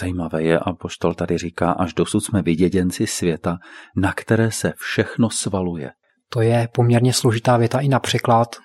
[0.00, 3.58] Zajímavé je, a poštol tady říká, až dosud jsme viděděnci světa,
[3.96, 5.90] na které se všechno svaluje.
[6.32, 8.56] To je poměrně složitá věta i na překlad.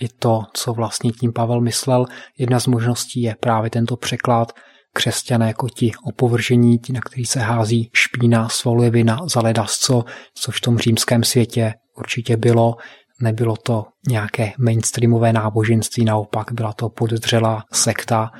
[0.00, 2.06] I to, co vlastně tím Pavel myslel,
[2.38, 4.52] jedna z možností je právě tento překlad,
[4.98, 10.58] křesťané jako ti opovržení, ti, na který se hází špína, svaluje vina za ledasco, což
[10.58, 12.74] v tom římském světě určitě bylo.
[13.22, 18.30] Nebylo to nějaké mainstreamové náboženství, naopak byla to podezřelá sekta,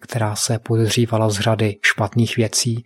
[0.00, 2.76] která se podezřívala z řady špatných věcí.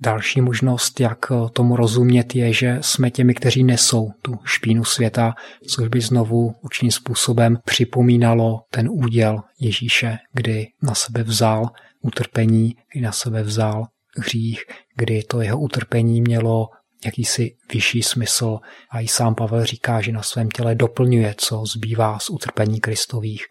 [0.00, 1.18] Další možnost, jak
[1.52, 5.34] tomu rozumět, je, že jsme těmi, kteří nesou tu špínu světa,
[5.68, 11.70] což by znovu určitým způsobem připomínalo ten úděl Ježíše, kdy na sebe vzal
[12.02, 14.64] utrpení, kdy na sebe vzal hřích,
[14.96, 16.68] kdy to jeho utrpení mělo
[17.04, 18.58] jakýsi vyšší smysl
[18.90, 23.46] a i sám Pavel říká, že na svém těle doplňuje, co zbývá z utrpení Kristových,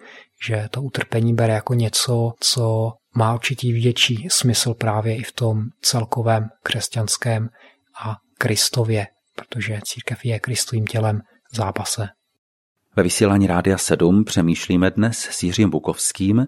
[0.48, 5.62] že to utrpení bere jako něco, co má určitý větší smysl právě i v tom
[5.82, 7.50] celkovém křesťanském
[8.04, 11.22] a Kristově, protože církev je Kristovým tělem
[11.54, 12.08] v zápase.
[12.98, 16.48] Ve vysílání Rádia 7 přemýšlíme dnes s Jiřím Bukovským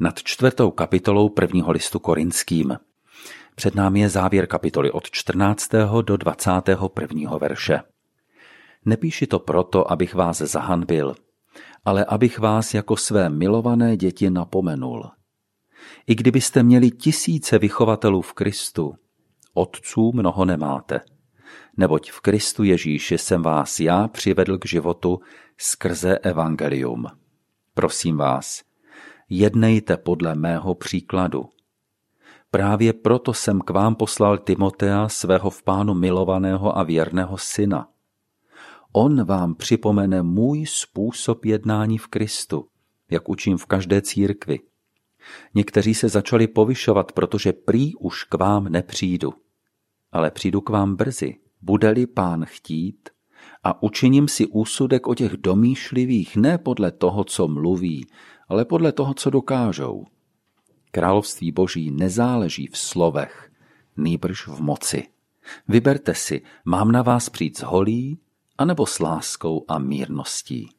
[0.00, 2.76] nad čtvrtou kapitolou prvního listu korinským.
[3.54, 5.70] Před námi je závěr kapitoly od 14.
[6.02, 7.36] do 21.
[7.38, 7.80] verše.
[8.84, 11.14] Nepíši to proto, abych vás zahanbil,
[11.84, 15.10] ale abych vás jako své milované děti napomenul.
[16.06, 18.94] I kdybyste měli tisíce vychovatelů v Kristu,
[19.54, 21.00] otců mnoho nemáte.
[21.80, 25.20] Neboť v Kristu Ježíši jsem vás já přivedl k životu
[25.58, 27.06] skrze evangelium.
[27.74, 28.62] Prosím vás,
[29.28, 31.44] jednejte podle mého příkladu.
[32.50, 37.88] Právě proto jsem k vám poslal Timotea, svého v pánu milovaného a věrného syna.
[38.92, 42.66] On vám připomene můj způsob jednání v Kristu,
[43.10, 44.58] jak učím v každé církvi.
[45.54, 49.34] Někteří se začali povyšovat, protože prý už k vám nepřijdu.
[50.12, 53.08] Ale přijdu k vám brzy, bude-li pán chtít,
[53.64, 58.06] a učiním si úsudek o těch domýšlivých ne podle toho, co mluví,
[58.48, 60.04] ale podle toho, co dokážou.
[60.90, 63.52] Království boží nezáleží v slovech,
[63.96, 65.06] nýbrž v moci.
[65.68, 68.18] Vyberte si, mám na vás přijít s holí,
[68.58, 70.70] anebo s láskou a mírností.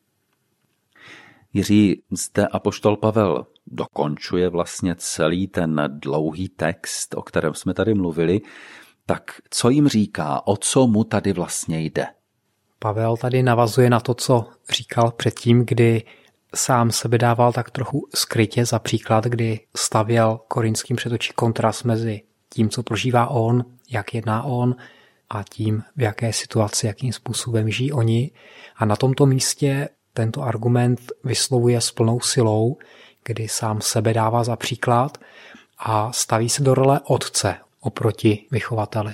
[1.54, 8.42] Jiří zde apoštol Pavel dokončuje vlastně celý ten dlouhý text, o kterém jsme tady mluvili,
[9.12, 12.06] tak co jim říká, o co mu tady vlastně jde?
[12.80, 16.04] Pavel tady navazuje na to, co říkal předtím, kdy
[16.56, 22.70] sám sebe dával tak trochu skrytě za příklad, kdy stavěl korinským přetočí kontrast mezi tím,
[22.70, 24.76] co prožívá on, jak jedná on
[25.30, 28.32] a tím, v jaké situaci, jakým způsobem žijí oni.
[28.76, 32.78] A na tomto místě tento argument vyslovuje s plnou silou,
[33.26, 35.18] kdy sám sebe dává za příklad
[35.80, 39.14] a staví se do role otce oproti vychovateli.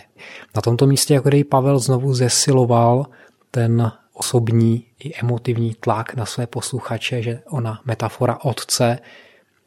[0.55, 3.05] Na tomto místě, jako který Pavel znovu zesiloval
[3.51, 8.99] ten osobní i emotivní tlak na své posluchače, že ona metafora otce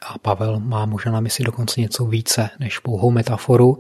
[0.03, 3.79] a Pavel má možná na mysli dokonce něco více než pouhou metaforu,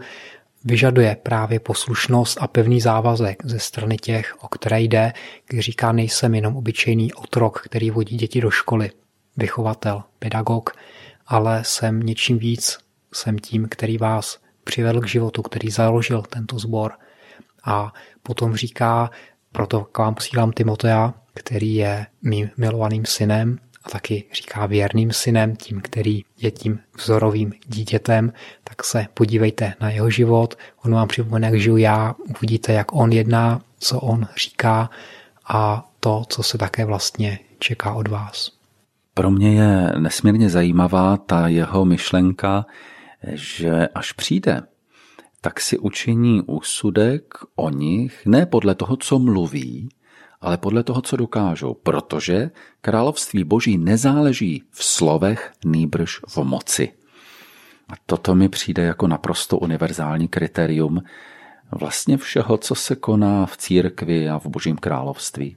[0.65, 5.13] vyžaduje právě poslušnost a pevný závazek ze strany těch, o které jde,
[5.49, 8.91] když říká, nejsem jenom obyčejný otrok, který vodí děti do školy,
[9.37, 10.71] vychovatel, pedagog,
[11.27, 12.79] ale jsem něčím víc,
[13.15, 16.93] jsem tím, který vás přivedl k životu, který založil tento sbor.
[17.65, 17.93] A
[18.23, 19.11] potom říká,
[19.53, 25.57] Proto k vám posílám Timotea, který je mým milovaným synem a taky říká věrným synem,
[25.57, 28.33] tím, který je tím vzorovým dítětem,
[28.65, 30.55] tak se podívejte na jeho život,
[30.85, 34.91] on vám připomene, jak žiju já, uvidíte, jak on jedná, co on říká
[35.49, 38.51] a to, co se také vlastně čeká od vás.
[39.15, 42.67] Pro mě je nesmírně zajímavá ta jeho myšlenka,
[43.33, 44.63] že až přijde,
[45.41, 49.89] tak si učiní úsudek o nich ne podle toho, co mluví,
[50.41, 52.51] ale podle toho, co dokážou, protože
[52.81, 56.93] království boží nezáleží v slovech, nýbrž v moci.
[57.89, 61.03] A toto mi přijde jako naprosto univerzální kritérium
[61.73, 65.57] vlastně všeho, co se koná v církvi a v božím království.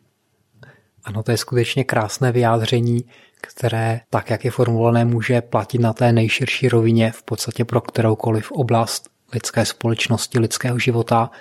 [1.03, 3.05] Ano, to je skutečně krásné vyjádření,
[3.47, 8.51] které, tak jak je formulované, může platit na té nejširší rovině v podstatě pro kteroukoliv
[8.51, 11.31] oblast lidské společnosti, lidského života.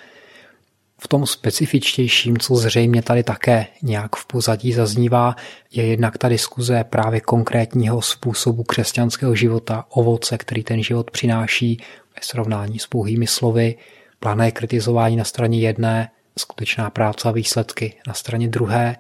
[1.01, 5.37] V tom specifičtějším, co zřejmě tady také nějak v pozadí zaznívá,
[5.71, 11.81] je jednak ta diskuze právě konkrétního způsobu křesťanského života, ovoce, který ten život přináší
[12.17, 13.75] ve srovnání s pouhými slovy,
[14.21, 18.97] plané kritizování na straně jedné, skutečná práce a výsledky na straně druhé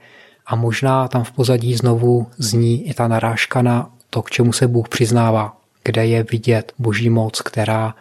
[0.46, 4.68] a možná tam v pozadí znovu zní i ta narážka na to, k čemu se
[4.68, 7.94] Bůh přiznává, kde je vidět boží moc, která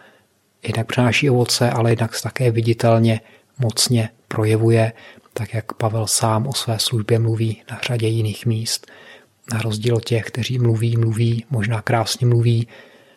[0.62, 3.20] jednak přináší ovoce, ale jednak se také viditelně,
[3.58, 4.92] mocně projevuje,
[5.32, 8.86] tak jak Pavel sám o své službě mluví na řadě jiných míst.
[9.52, 12.68] Na rozdíl od těch, kteří mluví, mluví, možná krásně mluví,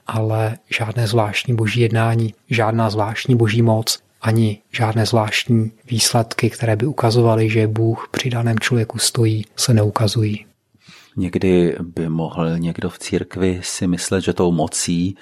[0.08, 6.86] ale žádné zvláštní boží jednání, žádná zvláštní boží moc, ani žádné zvláštní výsledky, které by
[6.86, 10.46] ukazovaly, že Bůh při daném člověku stojí, se neukazují.
[11.18, 15.18] Někdy by mohl někdo v církvi si myslet, že tou mocí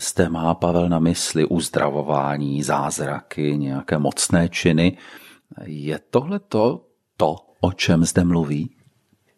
[0.00, 4.96] zde má Pavel na mysli uzdravování, zázraky, nějaké mocné činy.
[5.64, 6.84] Je tohle to,
[7.16, 8.70] to, o čem zde mluví?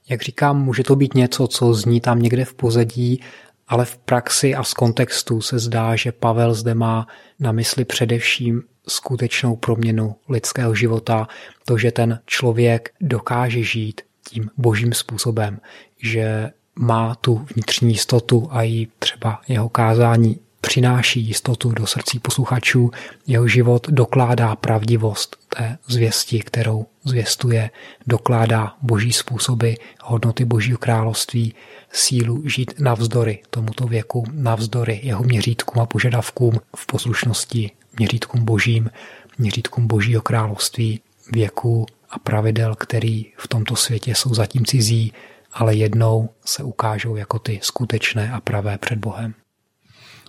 [0.09, 3.21] Jak říkám, může to být něco, co zní tam někde v pozadí,
[3.69, 7.07] ale v praxi a z kontextu se zdá, že Pavel zde má
[7.41, 11.29] na mysli především skutečnou proměnu lidského života,
[11.65, 15.61] to, že ten člověk dokáže žít tím božím způsobem,
[16.03, 22.91] že má tu vnitřní jistotu a i třeba jeho kázání přináší jistotu do srdcí posluchačů,
[23.27, 27.71] jeho život dokládá pravdivost té zvěsti, kterou zvěstuje,
[28.07, 29.73] dokládá boží způsoby,
[30.03, 31.55] hodnoty božího království,
[31.93, 38.91] sílu žít navzdory tomuto věku, navzdory jeho měřítkům a požadavkům v poslušnosti měřítkům božím,
[39.39, 41.01] měřítkům božího království,
[41.33, 45.13] věku a pravidel, který v tomto světě jsou zatím cizí,
[45.53, 49.35] ale jednou se ukážou jako ty skutečné a pravé před Bohem.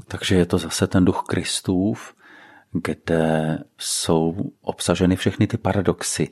[0.07, 2.13] Takže je to zase ten duch Kristův,
[2.71, 6.27] kde jsou obsaženy všechny ty paradoxy.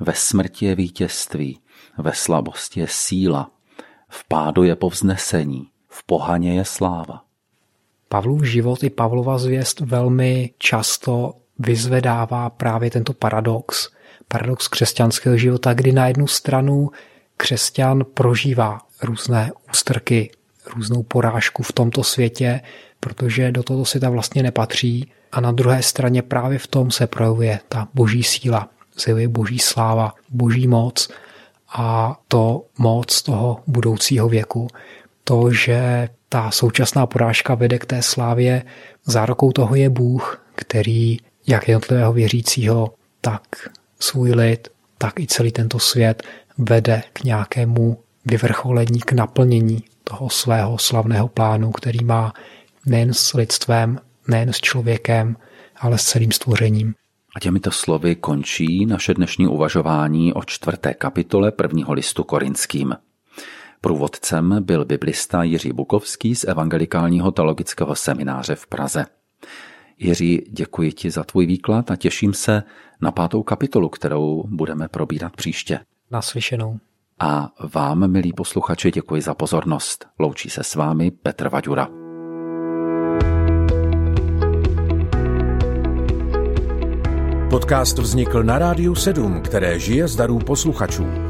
[0.00, 1.60] Ve smrti je vítězství,
[1.98, 3.50] ve slabosti je síla,
[4.08, 7.24] v pádu je povznesení, v pohaně je sláva.
[8.12, 13.88] Pavlův život i Pavlova zvěst velmi často vyzvedává právě tento paradox.
[14.28, 16.90] Paradox křesťanského života, kdy na jednu stranu
[17.36, 20.30] křesťan prožívá různé ústrky,
[20.76, 22.60] různou porážku v tomto světě,
[23.00, 27.60] protože do tohoto světa vlastně nepatří a na druhé straně právě v tom se projevuje
[27.68, 28.68] ta boží síla,
[29.04, 31.08] zjevuje boží sláva, boží moc
[31.72, 34.68] a to moc toho budoucího věku.
[35.24, 38.62] To, že ta současná porážka vede k té slávě,
[39.04, 43.42] zárokou toho je Bůh, který jak jednotlivého věřícího, tak
[44.00, 44.68] svůj lid,
[44.98, 46.22] tak i celý tento svět
[46.58, 52.32] vede k nějakému vyvrcholení, k naplnění toho svého slavného plánu, který má
[52.86, 55.36] nejen s lidstvem, nejen s člověkem,
[55.76, 56.94] ale s celým stvořením.
[57.36, 62.94] A těmito slovy končí naše dnešní uvažování o čtvrté kapitole prvního listu korinským.
[63.80, 69.06] Průvodcem byl biblista Jiří Bukovský z Evangelikálního teologického semináře v Praze.
[69.98, 72.62] Jiří, děkuji ti za tvůj výklad a těším se
[73.00, 75.80] na pátou kapitolu, kterou budeme probírat příště.
[76.10, 76.78] Naslyšenou.
[77.18, 80.06] A vám, milí posluchači, děkuji za pozornost.
[80.18, 81.88] Loučí se s vámi Petr Vaďura.
[87.50, 91.29] Podcast vznikl na Rádiu 7, které žije z darů posluchačů.